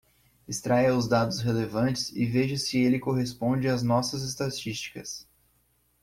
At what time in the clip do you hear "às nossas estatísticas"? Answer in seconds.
3.67-5.27